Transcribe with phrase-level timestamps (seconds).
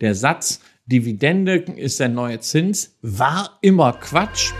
[0.00, 4.52] Der Satz, Dividende ist der neue Zins, war immer Quatsch.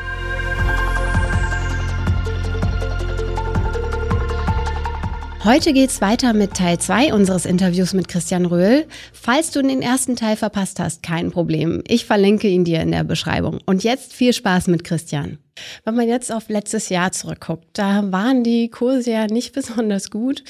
[5.42, 8.86] Heute geht's weiter mit Teil 2 unseres Interviews mit Christian Röhl.
[9.12, 11.82] Falls du den ersten Teil verpasst hast, kein Problem.
[11.88, 13.58] Ich verlinke ihn dir in der Beschreibung.
[13.66, 15.38] Und jetzt viel Spaß mit Christian.
[15.84, 20.42] Wenn man jetzt auf letztes Jahr zurückguckt, da waren die Kurse ja nicht besonders gut.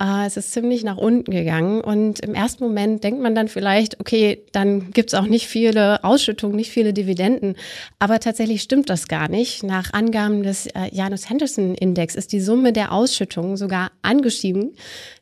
[0.00, 4.00] Äh, es ist ziemlich nach unten gegangen und im ersten Moment denkt man dann vielleicht,
[4.00, 7.54] okay, dann gibt's auch nicht viele Ausschüttungen, nicht viele Dividenden.
[7.98, 9.62] Aber tatsächlich stimmt das gar nicht.
[9.62, 14.74] Nach Angaben des äh, Janus Henderson Index ist die Summe der Ausschüttungen sogar angestiegen,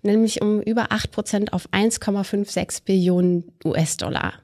[0.02, 4.34] nämlich um über acht Prozent auf 1,56 Billionen US-Dollar.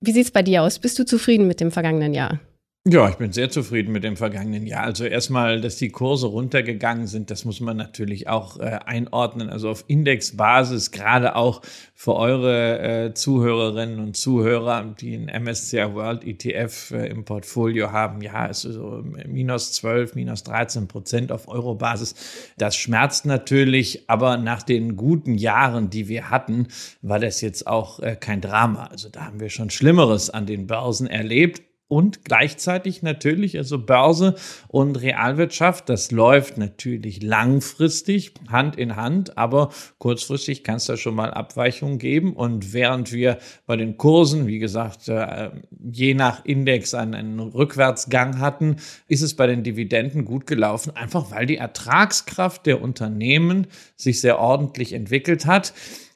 [0.00, 0.78] Wie sieht's bei dir aus?
[0.80, 2.40] Bist du zufrieden mit dem vergangenen Jahr?
[2.84, 4.82] Ja, ich bin sehr zufrieden mit dem vergangenen Jahr.
[4.82, 9.50] Also erstmal, dass die Kurse runtergegangen sind, das muss man natürlich auch äh, einordnen.
[9.50, 11.62] Also auf Indexbasis, gerade auch
[11.94, 18.20] für eure äh, Zuhörerinnen und Zuhörer, die einen MSCI World ETF äh, im Portfolio haben,
[18.20, 22.16] ja, ist so minus 12, minus 13 Prozent auf Eurobasis.
[22.58, 26.66] Das schmerzt natürlich, aber nach den guten Jahren, die wir hatten,
[27.00, 28.86] war das jetzt auch äh, kein Drama.
[28.86, 34.34] Also da haben wir schon Schlimmeres an den Börsen erlebt und gleichzeitig natürlich, also Börse
[34.68, 41.14] und Realwirtschaft, das läuft natürlich langfristig Hand in Hand, aber kurzfristig kann es da schon
[41.14, 42.32] mal Abweichungen geben.
[42.32, 45.50] Und während wir bei den Kursen, wie gesagt, äh,
[45.92, 48.76] je nach Index einen, Rückwärtsgang hatten,
[49.06, 54.38] ist es bei den Dividenden gut gelaufen, einfach weil die Ertragskraft der Unternehmen sich sehr
[54.38, 55.74] ordentlich entwickelt hat.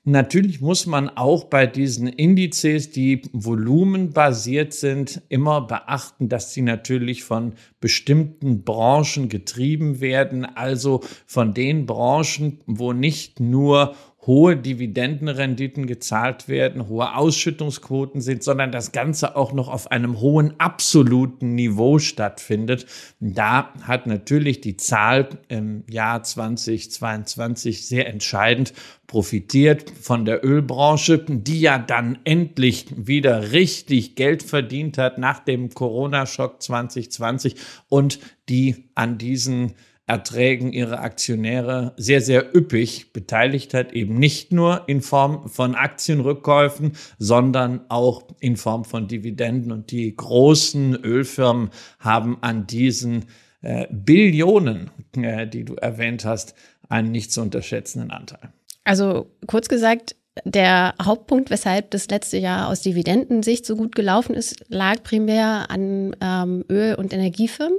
[0.09, 7.25] Natürlich muss man auch bei diesen Indizes, die volumenbasiert sind, immer beachten, dass sie natürlich
[7.25, 16.48] von bestimmten Branchen getrieben werden, also von den Branchen, wo nicht nur hohe Dividendenrenditen gezahlt
[16.48, 22.86] werden, hohe Ausschüttungsquoten sind, sondern das Ganze auch noch auf einem hohen absoluten Niveau stattfindet.
[23.20, 28.72] Da hat natürlich die Zahl im Jahr 2022 sehr entscheidend
[29.06, 35.70] profitiert von der Ölbranche, die ja dann endlich wieder richtig Geld verdient hat nach dem
[35.70, 37.54] Corona-Schock 2020
[37.88, 39.75] und die an diesen
[40.09, 46.93] Erträgen ihrer Aktionäre sehr, sehr üppig beteiligt hat, eben nicht nur in Form von Aktienrückkäufen,
[47.19, 49.72] sondern auch in Form von Dividenden.
[49.72, 53.25] Und die großen Ölfirmen haben an diesen
[53.62, 56.55] äh, Billionen, äh, die du erwähnt hast,
[56.89, 58.53] einen nicht zu unterschätzenden Anteil.
[58.84, 60.15] Also kurz gesagt,
[60.45, 66.15] der Hauptpunkt, weshalb das letzte Jahr aus Dividendensicht so gut gelaufen ist, lag primär an
[66.21, 67.78] ähm, Öl- und Energiefirmen.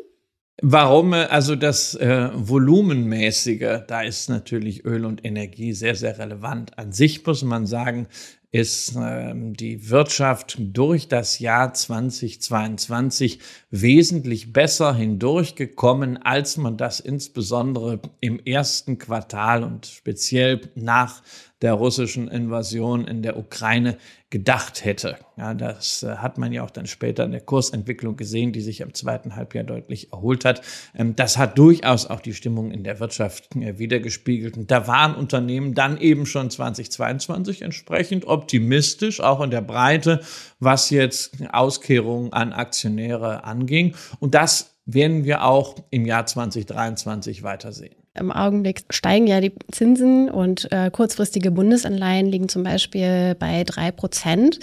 [0.61, 1.13] Warum?
[1.13, 6.79] Also das äh, Volumenmäßige, da ist natürlich Öl und Energie sehr, sehr relevant.
[6.79, 8.07] An sich muss man sagen,
[8.51, 17.99] ist ähm, die Wirtschaft durch das Jahr 2022 wesentlich besser hindurchgekommen, als man das insbesondere
[18.19, 21.21] im ersten Quartal und speziell nach
[21.61, 23.97] der russischen Invasion in der Ukraine
[24.29, 25.17] gedacht hätte.
[25.37, 28.81] Ja, das äh, hat man ja auch dann später in der Kursentwicklung gesehen, die sich
[28.81, 30.61] im zweiten Halbjahr deutlich erholt hat.
[30.93, 34.57] Ähm, das hat durchaus auch die Stimmung in der Wirtschaft äh, wiedergespiegelt.
[34.57, 40.19] Und da waren Unternehmen dann eben schon 2022 entsprechend optimistisch, auch in der Breite,
[40.59, 43.95] was jetzt Auskehrungen an Aktionäre anging.
[44.19, 47.95] Und das werden wir auch im Jahr 2023 weitersehen.
[48.19, 53.91] Im Augenblick steigen ja die Zinsen und äh, kurzfristige Bundesanleihen liegen zum Beispiel bei drei
[53.91, 54.59] Prozent.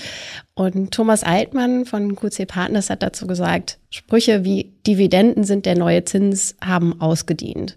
[0.55, 6.05] Und Thomas Altmann von QC Partners hat dazu gesagt, Sprüche wie Dividenden sind der neue
[6.05, 7.77] Zins haben ausgedient.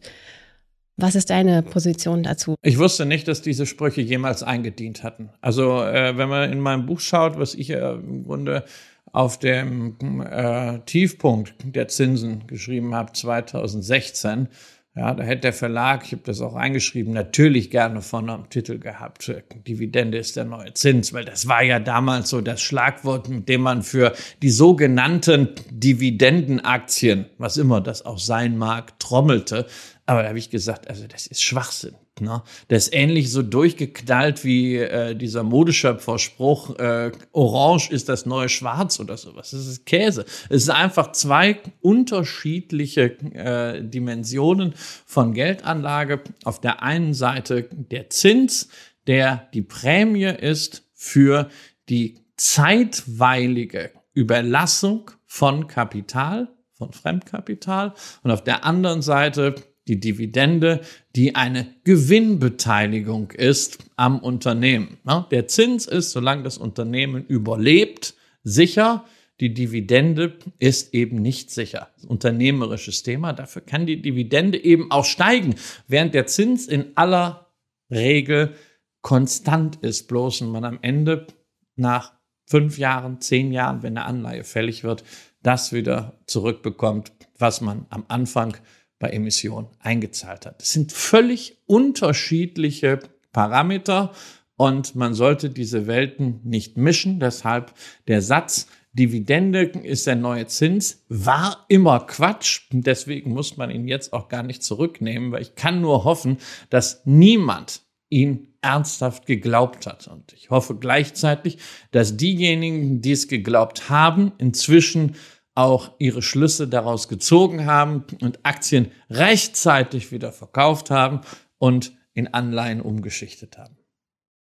[0.99, 2.55] Was ist deine Position dazu?
[2.63, 5.29] Ich wusste nicht, dass diese Sprüche jemals eingedient hatten.
[5.41, 8.63] Also äh, wenn man in meinem Buch schaut, was ich äh, im Grunde
[9.11, 14.47] auf dem äh, Tiefpunkt der Zinsen geschrieben habe, 2016,
[14.97, 18.79] ja, da hätte der Verlag, ich habe das auch eingeschrieben, natürlich gerne von einem Titel
[18.79, 19.31] gehabt.
[19.67, 23.61] Dividende ist der neue Zins, weil das war ja damals so das Schlagwort, mit dem
[23.61, 29.67] man für die sogenannten Dividendenaktien, was immer das auch sein mag, trommelte.
[30.07, 31.93] Aber da habe ich gesagt, also das ist Schwachsinn.
[32.21, 32.43] Ne?
[32.69, 38.99] Der ist ähnlich so durchgeknallt wie äh, dieser Modeschöpferspruch, äh, Orange ist das neue Schwarz
[38.99, 39.51] oder sowas.
[39.51, 40.25] Das ist Käse.
[40.49, 44.73] Es sind einfach zwei unterschiedliche äh, Dimensionen
[45.05, 46.21] von Geldanlage.
[46.43, 48.69] Auf der einen Seite der Zins,
[49.07, 51.49] der die Prämie ist für
[51.89, 57.93] die zeitweilige Überlassung von Kapital, von Fremdkapital.
[58.23, 59.55] Und auf der anderen Seite
[59.87, 60.81] die Dividende,
[61.15, 64.97] die eine Gewinnbeteiligung ist am Unternehmen.
[65.31, 69.05] Der Zins ist, solange das Unternehmen überlebt, sicher.
[69.39, 71.89] Die Dividende ist eben nicht sicher.
[72.07, 73.33] Unternehmerisches Thema.
[73.33, 75.55] Dafür kann die Dividende eben auch steigen,
[75.87, 77.47] während der Zins in aller
[77.91, 78.55] Regel
[79.01, 80.07] konstant ist.
[80.07, 81.27] Bloß und man am Ende
[81.75, 82.13] nach
[82.47, 85.03] fünf Jahren, zehn Jahren, wenn eine Anleihe fällig wird,
[85.43, 88.57] das wieder zurückbekommt, was man am Anfang
[88.99, 90.61] bei Emission eingezahlt hat.
[90.61, 92.99] Das sind völlig unterschiedliche
[93.31, 94.11] Parameter
[94.55, 97.19] und man sollte diese Welten nicht mischen.
[97.19, 97.73] Deshalb
[98.07, 102.61] der Satz, Dividende ist der neue Zins, war immer Quatsch.
[102.71, 106.37] Deswegen muss man ihn jetzt auch gar nicht zurücknehmen, weil ich kann nur hoffen,
[106.71, 110.07] dass niemand ihn ernsthaft geglaubt hat.
[110.07, 111.59] Und ich hoffe gleichzeitig,
[111.91, 115.15] dass diejenigen, die es geglaubt haben, inzwischen
[115.57, 121.21] auch ihre Schlüsse daraus gezogen haben und Aktien rechtzeitig wieder verkauft haben
[121.57, 123.75] und in Anleihen umgeschichtet haben.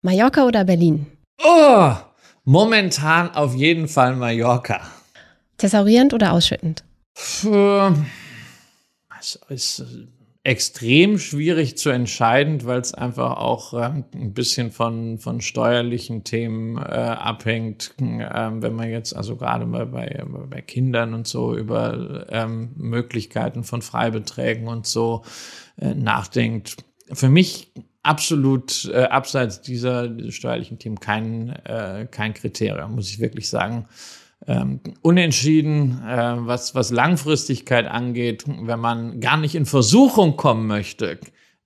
[0.01, 1.07] Mallorca oder Berlin?
[1.41, 1.93] Oh,
[2.43, 4.81] momentan auf jeden Fall Mallorca.
[5.57, 6.83] Thesaurierend oder ausschüttend?
[9.17, 9.83] Es ist
[10.45, 16.77] extrem schwierig zu entscheiden, weil es einfach auch ähm, ein bisschen von, von steuerlichen Themen
[16.77, 17.95] äh, abhängt.
[17.99, 23.63] Ähm, wenn man jetzt also gerade bei, bei, bei Kindern und so über ähm, Möglichkeiten
[23.63, 25.23] von Freibeträgen und so
[25.81, 26.77] äh, nachdenkt.
[27.11, 27.71] Für mich
[28.03, 33.87] absolut äh, abseits dieser, dieser steuerlichen Themen kein, äh, kein Kriterium, muss ich wirklich sagen
[34.47, 41.19] ähm, unentschieden, äh, was, was Langfristigkeit angeht, wenn man gar nicht in Versuchung kommen möchte,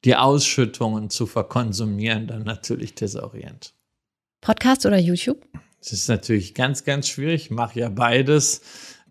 [0.05, 3.73] die Ausschüttungen zu verkonsumieren, dann natürlich thesaurierend.
[4.41, 5.45] Podcast oder YouTube?
[5.81, 7.45] Es ist natürlich ganz, ganz schwierig.
[7.45, 8.61] Ich mache ja beides.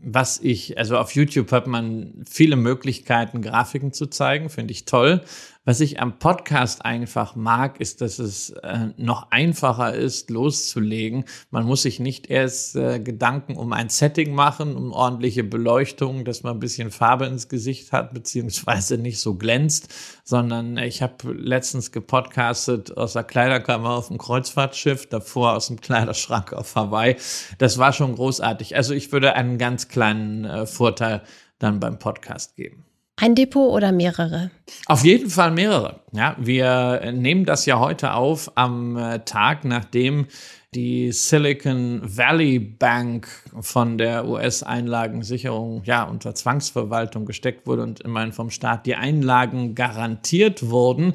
[0.01, 5.23] Was ich, also auf YouTube hat man viele Möglichkeiten, Grafiken zu zeigen, finde ich toll.
[5.69, 11.27] Was ich am Podcast einfach mag, ist, dass es äh, noch einfacher ist, loszulegen.
[11.51, 16.43] Man muss sich nicht erst äh, Gedanken um ein Setting machen, um ordentliche Beleuchtung, dass
[16.43, 19.95] man ein bisschen Farbe ins Gesicht hat, beziehungsweise nicht so glänzt,
[20.25, 26.55] sondern ich habe letztens gepodcastet aus der Kleiderkammer auf dem Kreuzfahrtschiff, davor aus dem Kleiderschrank
[26.55, 27.17] auf Hawaii.
[27.59, 28.75] Das war schon großartig.
[28.75, 31.25] Also ich würde einen ganz kleinen äh, Vorteil
[31.59, 32.88] dann beim Podcast geben.
[33.21, 34.51] Ein Depot oder mehrere?
[34.87, 36.01] Auf jeden Fall mehrere.
[36.13, 40.27] Ja, wir nehmen das ja heute auf am äh, Tag, nachdem
[40.75, 43.27] die Silicon Valley Bank
[43.59, 50.69] von der US-Einlagensicherung ja unter Zwangsverwaltung gesteckt wurde und immerhin vom Staat die Einlagen garantiert
[50.69, 51.15] wurden.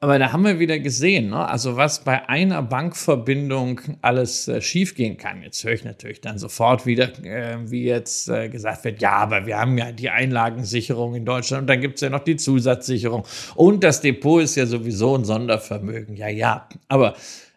[0.00, 1.46] Aber da haben wir wieder gesehen, ne?
[1.46, 5.42] also was bei einer Bankverbindung alles äh, schiefgehen kann.
[5.42, 9.44] Jetzt höre ich natürlich dann sofort wieder, äh, wie jetzt äh, gesagt wird, ja, aber
[9.44, 13.24] wir haben ja die Einlagensicherung in Deutschland und dann gibt es ja noch die Zusatzsicherung
[13.54, 16.16] und das Depot ist ja sowieso ein Sondervermögen.
[16.16, 17.14] Ja, ja, aber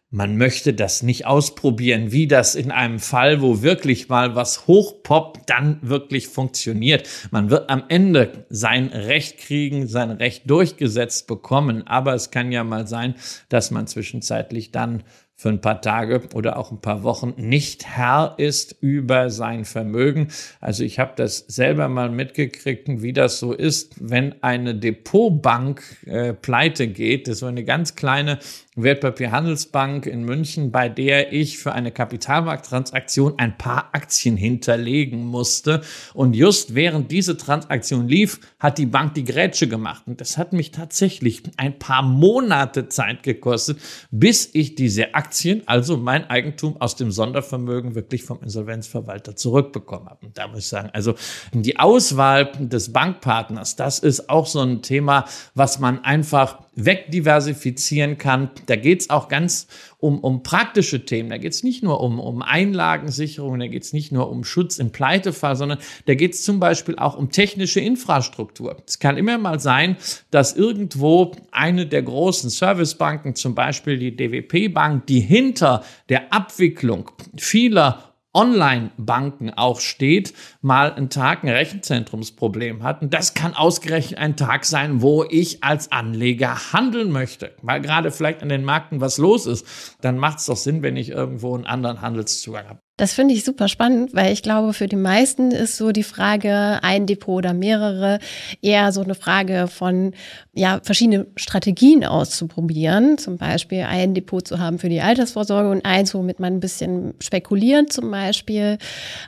[0.09, 5.49] man möchte das nicht ausprobieren, wie das in einem Fall, wo wirklich mal was hochpoppt,
[5.49, 7.09] dann wirklich funktioniert.
[7.31, 12.63] Man wird am Ende sein Recht kriegen, sein Recht durchgesetzt bekommen, aber es kann ja
[12.63, 13.15] mal sein,
[13.49, 15.03] dass man zwischenzeitlich dann
[15.39, 20.29] für ein paar Tage oder auch ein paar Wochen nicht Herr ist über sein Vermögen.
[20.61, 26.33] Also ich habe das selber mal mitgekriegt, wie das so ist, wenn eine Depotbank äh,
[26.33, 27.27] pleite geht.
[27.27, 28.39] Das war eine ganz kleine
[28.77, 35.81] Wertpapierhandelsbank in München, bei der ich für eine Kapitalmarkttransaktion ein paar Aktien hinterlegen musste.
[36.13, 40.03] Und just während diese Transaktion lief, hat die Bank die Grätsche gemacht.
[40.05, 43.79] Und das hat mich tatsächlich ein paar Monate Zeit gekostet,
[44.11, 50.27] bis ich diese Aktien, also mein Eigentum aus dem Sondervermögen, wirklich vom Insolvenzverwalter zurückbekommen habe.
[50.27, 51.15] Und da muss ich sagen, also
[51.51, 55.25] die Auswahl des Bankpartners, das ist auch so ein Thema,
[55.55, 58.51] was man einfach wegdiversifizieren kann.
[58.67, 59.67] Da geht es auch ganz
[59.99, 61.29] um, um praktische Themen.
[61.29, 64.77] Da geht es nicht nur um, um Einlagensicherung, da geht es nicht nur um Schutz
[64.77, 68.77] im Pleitefall, sondern da geht es zum Beispiel auch um technische Infrastruktur.
[68.85, 69.97] Es kann immer mal sein,
[70.29, 77.09] dass irgendwo eine der großen Servicebanken, zum Beispiel die DWP Bank, die hinter der Abwicklung
[77.35, 78.06] vieler
[78.37, 83.01] Online-Banken auch steht, mal einen Tag ein Rechenzentrumsproblem hat.
[83.01, 88.11] Und das kann ausgerechnet ein Tag sein, wo ich als Anleger handeln möchte, weil gerade
[88.11, 89.65] vielleicht an den Märkten was los ist.
[90.01, 92.86] Dann macht es doch Sinn, wenn ich irgendwo einen anderen Handelszugang habe.
[92.97, 96.79] Das finde ich super spannend, weil ich glaube, für die meisten ist so die Frage,
[96.81, 98.17] ein Depot oder mehrere,
[98.63, 100.15] eher so eine Frage von,
[100.55, 103.19] ja, verschiedene Strategien auszuprobieren.
[103.19, 107.13] Zum Beispiel ein Depot zu haben für die Altersvorsorge und eins, womit man ein bisschen
[107.19, 108.79] spekulieren zum Beispiel.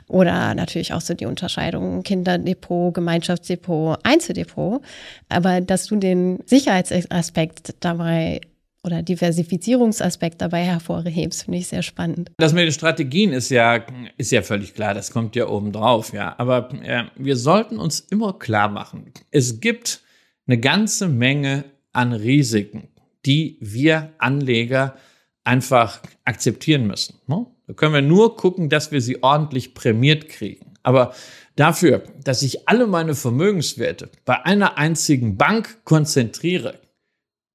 [0.08, 4.82] Oder natürlich auch so die Unterscheidung Kinderdepot, Gemeinschaftsdepot, Einzeldepot.
[5.28, 8.40] Aber dass du den Sicherheitsaspekt dabei
[8.82, 12.30] oder Diversifizierungsaspekt dabei hervorhebst, finde ich sehr spannend.
[12.38, 13.84] Das mit den Strategien ist ja,
[14.16, 16.34] ist ja völlig klar, das kommt ja oben drauf, ja.
[16.38, 20.02] Aber äh, wir sollten uns immer klar machen, es gibt
[20.46, 22.88] eine ganze Menge an Risiken,
[23.26, 24.96] die wir Anleger
[25.44, 27.16] einfach akzeptieren müssen.
[27.26, 27.46] Ne?
[27.66, 30.74] Da können wir nur gucken, dass wir sie ordentlich prämiert kriegen.
[30.82, 31.14] Aber
[31.56, 36.80] dafür, dass ich alle meine Vermögenswerte bei einer einzigen Bank konzentriere,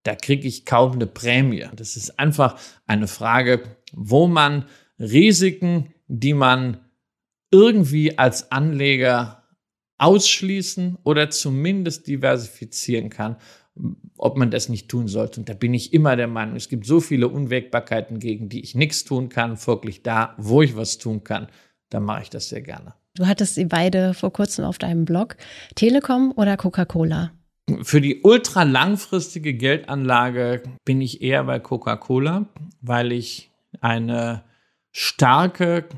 [0.05, 1.65] da kriege ich kaum eine Prämie.
[1.75, 4.65] Das ist einfach eine Frage, wo man
[5.00, 6.77] Risiken, die man
[7.51, 9.43] irgendwie als Anleger
[9.97, 13.38] ausschließen oder zumindest diversifizieren kann,
[14.17, 15.39] ob man das nicht tun sollte.
[15.39, 18.75] Und da bin ich immer der Meinung, es gibt so viele Unwägbarkeiten, gegen die ich
[18.75, 19.57] nichts tun kann.
[19.57, 21.47] Folglich da, wo ich was tun kann,
[21.89, 22.93] da mache ich das sehr gerne.
[23.15, 25.38] Du hattest sie beide vor kurzem auf deinem Blog.
[25.74, 27.31] Telekom oder Coca-Cola?
[27.81, 32.45] Für die ultra langfristige Geldanlage bin ich eher bei Coca-Cola,
[32.81, 33.50] weil ich
[33.81, 34.43] eine
[34.91, 35.89] starke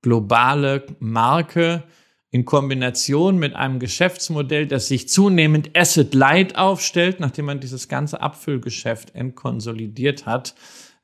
[0.00, 1.84] globale Marke
[2.30, 8.22] in Kombination mit einem Geschäftsmodell, das sich zunehmend Asset Light aufstellt, nachdem man dieses ganze
[8.22, 10.54] Abfüllgeschäft entkonsolidiert hat,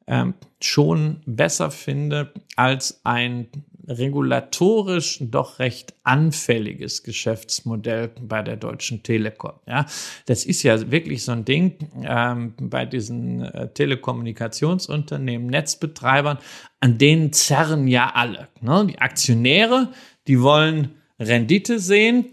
[0.07, 3.49] ähm, schon besser finde als ein
[3.89, 9.55] regulatorisch doch recht anfälliges Geschäftsmodell bei der Deutschen Telekom.
[9.67, 9.87] Ja,
[10.27, 16.39] das ist ja wirklich so ein Ding ähm, bei diesen äh, Telekommunikationsunternehmen, Netzbetreibern,
[16.81, 18.49] an denen zerren ja alle.
[18.61, 18.87] Ne?
[18.91, 19.89] Die Aktionäre,
[20.27, 22.27] die wollen Rendite sehen,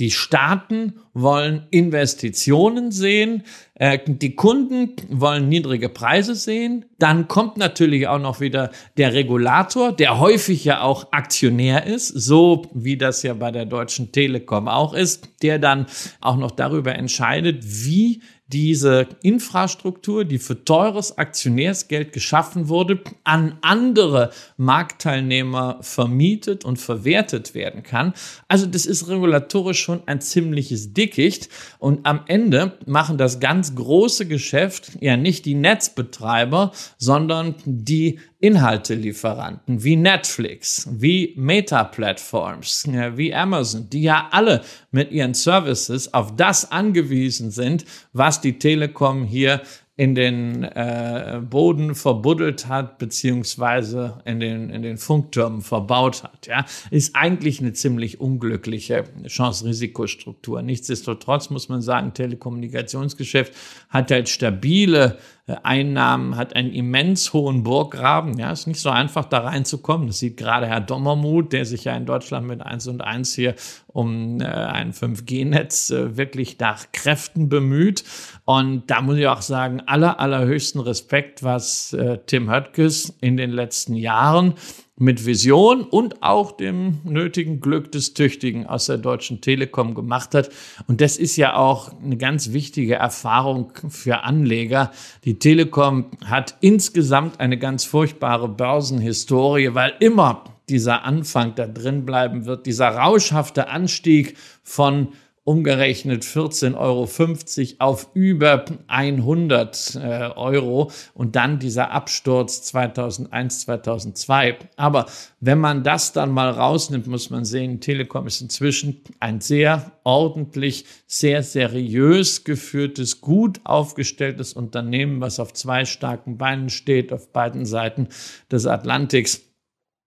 [0.00, 3.42] die Staaten wollen Investitionen sehen,
[3.74, 6.86] äh, die Kunden wollen niedrige Preise sehen.
[6.98, 12.62] Dann kommt natürlich auch noch wieder der Regulator, der häufig ja auch Aktionär ist, so
[12.72, 15.86] wie das ja bei der Deutschen Telekom auch ist, der dann
[16.22, 24.30] auch noch darüber entscheidet, wie diese Infrastruktur, die für teures Aktionärsgeld geschaffen wurde, an andere
[24.56, 28.12] Marktteilnehmer vermietet und verwertet werden kann.
[28.48, 31.48] Also das ist regulatorisch schon ein ziemliches Dickicht.
[31.78, 39.84] Und am Ende machen das ganz große Geschäft ja nicht die Netzbetreiber, sondern die Inhaltelieferanten
[39.84, 47.50] wie Netflix, wie Meta-Plattforms, wie Amazon, die ja alle mit ihren Services auf das angewiesen
[47.50, 49.60] sind, was die Telekom hier
[50.00, 56.46] in den äh, Boden verbuddelt hat, beziehungsweise in den, in den Funktürmen verbaut hat.
[56.46, 60.62] Ja, ist eigentlich eine ziemlich unglückliche Chance-Risikostruktur.
[60.62, 63.52] Nichtsdestotrotz muss man sagen, Telekommunikationsgeschäft
[63.90, 65.18] hat halt stabile
[65.62, 68.38] Einnahmen, hat einen immens hohen Burggraben.
[68.38, 70.06] Ja, ist nicht so einfach da reinzukommen.
[70.06, 73.54] Das sieht gerade Herr Dommermuth, der sich ja in Deutschland mit 1 und 1 hier
[73.86, 78.04] um äh, ein 5G-Netz äh, wirklich nach Kräften bemüht.
[78.44, 83.50] Und da muss ich auch sagen, aller, allerhöchsten Respekt, was äh, Tim Höttges in den
[83.50, 84.54] letzten Jahren
[85.00, 90.50] mit Vision und auch dem nötigen Glück des Tüchtigen aus der Deutschen Telekom gemacht hat.
[90.88, 94.92] Und das ist ja auch eine ganz wichtige Erfahrung für Anleger.
[95.24, 102.44] Die Telekom hat insgesamt eine ganz furchtbare Börsenhistorie, weil immer dieser Anfang da drin bleiben
[102.44, 105.08] wird, dieser rauschhafte Anstieg von
[105.44, 109.98] umgerechnet 14,50 Euro auf über 100 äh,
[110.36, 114.58] Euro und dann dieser Absturz 2001, 2002.
[114.76, 115.06] Aber
[115.40, 120.84] wenn man das dann mal rausnimmt, muss man sehen, Telekom ist inzwischen ein sehr ordentlich,
[121.06, 128.08] sehr seriös geführtes, gut aufgestelltes Unternehmen, was auf zwei starken Beinen steht, auf beiden Seiten
[128.50, 129.49] des Atlantiks.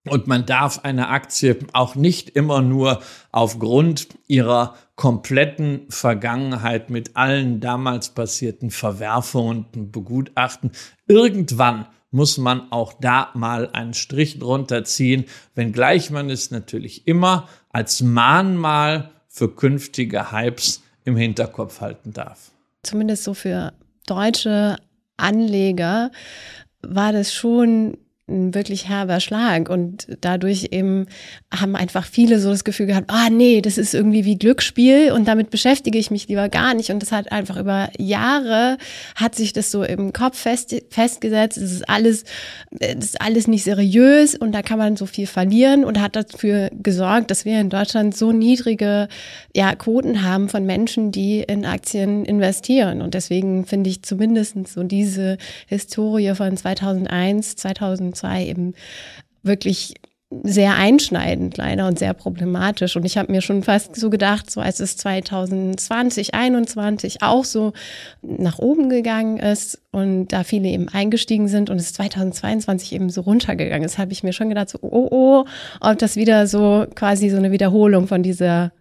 [0.10, 7.62] Und man darf eine Aktie auch nicht immer nur aufgrund ihrer kompletten Vergangenheit mit allen
[7.62, 10.72] damals passierten Verwerfungen begutachten.
[11.08, 17.48] Irgendwann muss man auch da mal einen Strich drunter ziehen, wenngleich man es natürlich immer
[17.70, 22.52] als Mahnmal für künftige Hypes im Hinterkopf halten darf.
[22.84, 23.74] Zumindest so für
[24.06, 24.78] deutsche
[25.18, 26.12] Anleger
[26.82, 29.70] war das schon ein wirklich herber Schlag.
[29.70, 31.08] Und dadurch eben
[31.54, 35.28] haben einfach viele so das Gefühl gehabt, ah nee, das ist irgendwie wie Glücksspiel und
[35.28, 36.90] damit beschäftige ich mich lieber gar nicht.
[36.92, 38.78] Und das hat einfach über Jahre
[39.16, 42.24] hat sich das so im Kopf fest, festgesetzt, es ist alles
[42.72, 46.70] das ist alles nicht seriös und da kann man so viel verlieren und hat dafür
[46.72, 49.08] gesorgt, dass wir in Deutschland so niedrige
[49.56, 53.02] ja, Quoten haben von Menschen, die in Aktien investieren.
[53.02, 55.38] Und deswegen finde ich zumindest so diese
[55.68, 58.74] Historie von 2001, 2000 2002 eben
[59.44, 59.96] wirklich
[60.44, 62.96] sehr einschneidend leider und sehr problematisch.
[62.96, 67.74] Und ich habe mir schon fast so gedacht, so als es 2020, 2021 auch so
[68.22, 73.22] nach oben gegangen ist und da viele eben eingestiegen sind und es 2022 eben so
[73.22, 75.46] runtergegangen ist, habe ich mir schon gedacht, so, oh, oh,
[75.82, 78.72] ob das wieder so quasi so eine Wiederholung von dieser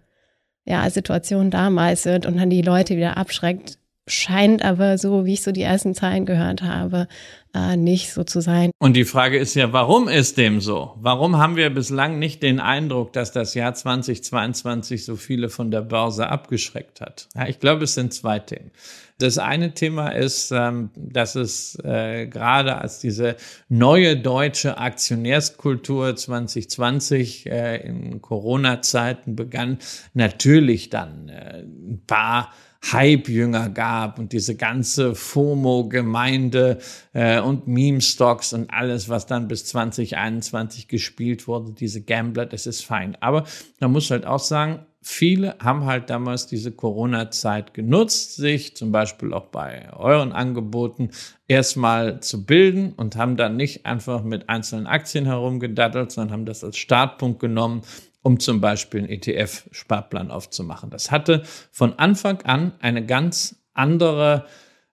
[0.65, 3.79] ja, Situation damals wird und dann die Leute wieder abschreckt
[4.09, 7.07] scheint aber so, wie ich so die ersten Zahlen gehört habe,
[7.55, 8.71] äh, nicht so zu sein.
[8.79, 10.95] Und die Frage ist ja, warum ist dem so?
[11.01, 15.83] Warum haben wir bislang nicht den Eindruck, dass das Jahr 2022 so viele von der
[15.83, 17.29] Börse abgeschreckt hat?
[17.35, 18.73] Ja, ich glaube, es sind zwei Themen.
[19.19, 23.37] Das eine Thema ist, ähm, dass es äh, gerade als diese
[23.69, 29.79] neue deutsche Aktionärskultur 2020 äh, in Corona-Zeiten begann,
[30.13, 32.51] natürlich dann äh, ein paar
[32.91, 36.79] Hype-Jünger gab und diese ganze FOMO-Gemeinde
[37.13, 42.85] äh, und Meme-Stocks und alles, was dann bis 2021 gespielt wurde, diese Gambler, das ist
[42.85, 43.17] fein.
[43.21, 43.45] Aber
[43.81, 49.33] man muss halt auch sagen, viele haben halt damals diese Corona-Zeit genutzt, sich zum Beispiel
[49.33, 51.11] auch bei euren Angeboten
[51.49, 56.65] erstmal zu bilden und haben dann nicht einfach mit einzelnen Aktien herumgedattelt, sondern haben das
[56.65, 57.83] als Startpunkt genommen
[58.23, 60.91] um zum Beispiel einen ETF-Sparplan aufzumachen.
[60.91, 64.47] Das hatte von Anfang an eine ganz andere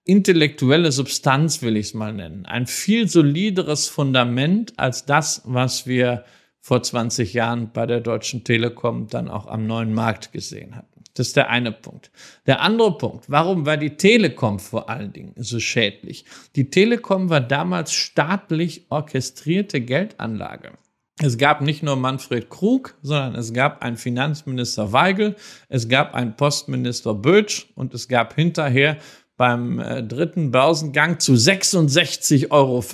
[0.04, 2.46] intellektuelle Substanz, will ich es mal nennen.
[2.46, 6.24] Ein viel solideres Fundament als das, was wir
[6.60, 10.90] vor 20 Jahren bei der Deutschen Telekom dann auch am neuen Markt gesehen hatten.
[11.14, 12.10] Das ist der eine Punkt.
[12.46, 16.24] Der andere Punkt, warum war die Telekom vor allen Dingen so schädlich?
[16.56, 20.72] Die Telekom war damals staatlich orchestrierte Geldanlage.
[21.22, 25.36] Es gab nicht nur Manfred Krug, sondern es gab einen Finanzminister Weigel,
[25.68, 28.96] es gab einen Postminister Bötsch und es gab hinterher
[29.36, 32.84] beim äh, dritten Börsengang zu 66,50 Euro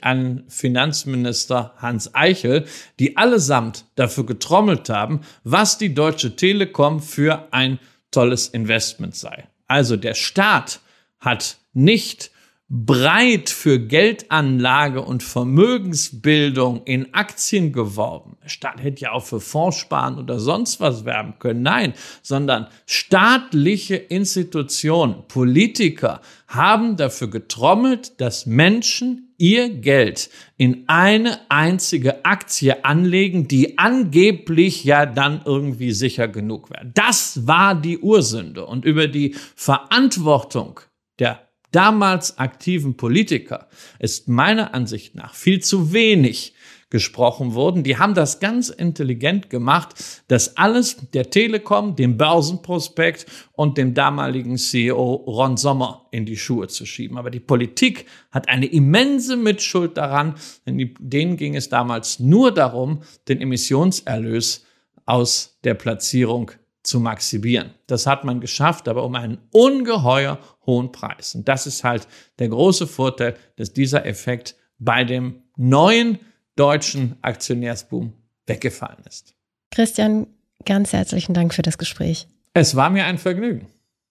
[0.00, 2.66] an Finanzminister Hans Eichel,
[2.98, 7.78] die allesamt dafür getrommelt haben, was die Deutsche Telekom für ein
[8.10, 9.48] tolles Investment sei.
[9.66, 10.80] Also der Staat
[11.20, 12.30] hat nicht
[12.68, 18.36] breit für Geldanlage und Vermögensbildung in Aktien geworben.
[18.42, 21.62] Der Staat hätte ja auch für Fonds sparen oder sonst was werben können.
[21.62, 32.24] Nein, sondern staatliche Institutionen, Politiker haben dafür getrommelt, dass Menschen ihr Geld in eine einzige
[32.24, 36.90] Aktie anlegen, die angeblich ja dann irgendwie sicher genug wäre.
[36.94, 38.66] Das war die Ursünde.
[38.66, 40.80] Und über die Verantwortung
[41.18, 41.45] der
[41.76, 46.54] damals aktiven Politiker ist meiner Ansicht nach viel zu wenig
[46.88, 47.82] gesprochen worden.
[47.82, 54.56] Die haben das ganz intelligent gemacht, das alles der Telekom, dem Börsenprospekt und dem damaligen
[54.56, 57.18] CEO Ron Sommer in die Schuhe zu schieben.
[57.18, 63.02] Aber die Politik hat eine immense Mitschuld daran, denn denen ging es damals nur darum,
[63.28, 64.64] den Emissionserlös
[65.04, 66.52] aus der Platzierung
[66.86, 67.74] zu maximieren.
[67.86, 71.34] Das hat man geschafft, aber um einen ungeheuer hohen Preis.
[71.34, 72.06] Und das ist halt
[72.38, 76.18] der große Vorteil, dass dieser Effekt bei dem neuen
[76.54, 78.12] deutschen Aktionärsboom
[78.46, 79.34] weggefallen ist.
[79.70, 80.26] Christian,
[80.64, 82.28] ganz herzlichen Dank für das Gespräch.
[82.54, 83.66] Es war mir ein Vergnügen.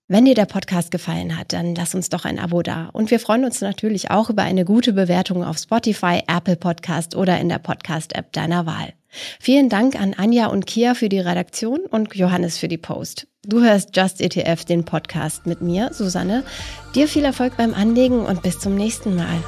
[0.08, 2.90] Wenn dir der Podcast gefallen hat, dann lass uns doch ein Abo da.
[2.94, 7.40] Und wir freuen uns natürlich auch über eine gute Bewertung auf Spotify, Apple Podcast oder
[7.40, 8.94] in der Podcast-App deiner Wahl.
[9.40, 13.26] Vielen Dank an Anja und Kia für die Redaktion und Johannes für die Post.
[13.48, 16.44] Du hörst Just ETF, den Podcast mit mir, Susanne.
[16.94, 19.44] Dir viel Erfolg beim Anlegen und bis zum nächsten Mal.